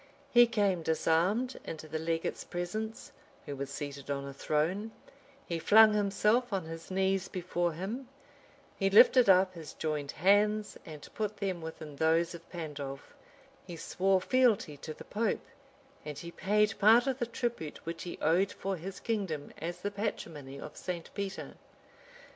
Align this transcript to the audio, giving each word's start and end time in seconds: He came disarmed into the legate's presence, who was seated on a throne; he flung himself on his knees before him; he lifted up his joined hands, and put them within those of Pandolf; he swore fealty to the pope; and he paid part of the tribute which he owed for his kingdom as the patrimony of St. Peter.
He 0.31 0.47
came 0.47 0.81
disarmed 0.81 1.59
into 1.63 1.87
the 1.87 1.99
legate's 1.99 2.43
presence, 2.43 3.11
who 3.45 3.55
was 3.55 3.69
seated 3.69 4.09
on 4.09 4.25
a 4.25 4.33
throne; 4.33 4.93
he 5.45 5.59
flung 5.59 5.93
himself 5.93 6.51
on 6.51 6.65
his 6.65 6.89
knees 6.89 7.27
before 7.27 7.73
him; 7.73 8.09
he 8.75 8.89
lifted 8.89 9.29
up 9.29 9.53
his 9.53 9.73
joined 9.73 10.13
hands, 10.13 10.75
and 10.87 11.07
put 11.13 11.37
them 11.37 11.61
within 11.61 11.97
those 11.97 12.33
of 12.33 12.49
Pandolf; 12.49 13.13
he 13.67 13.75
swore 13.77 14.19
fealty 14.19 14.75
to 14.77 14.95
the 14.95 15.05
pope; 15.05 15.45
and 16.03 16.17
he 16.17 16.31
paid 16.31 16.79
part 16.79 17.05
of 17.05 17.19
the 17.19 17.27
tribute 17.27 17.85
which 17.85 18.01
he 18.01 18.17
owed 18.23 18.51
for 18.51 18.77
his 18.77 18.99
kingdom 18.99 19.53
as 19.59 19.81
the 19.81 19.91
patrimony 19.91 20.59
of 20.59 20.75
St. 20.75 21.11
Peter. 21.13 21.53